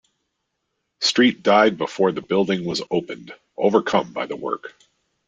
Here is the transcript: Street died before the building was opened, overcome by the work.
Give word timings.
Street 1.01 1.43
died 1.43 1.77
before 1.77 2.11
the 2.11 2.23
building 2.23 2.65
was 2.65 2.81
opened, 2.89 3.35
overcome 3.55 4.11
by 4.11 4.25
the 4.25 4.35
work. 4.35 4.73